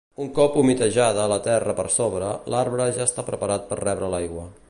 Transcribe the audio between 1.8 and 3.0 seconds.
per sobre, l'arbre